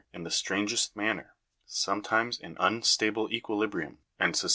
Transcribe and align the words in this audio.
206), 0.13 0.17
in 0.19 0.23
the 0.23 0.31
strangest 0.31 0.95
manner, 0.95 1.35
sometimes 1.67 2.39
in 2.39 2.57
unstable 2.59 3.31
equilibrium, 3.31 3.99
and 4.19 4.33
suscep 4.33 4.41
Fig. 4.41 4.49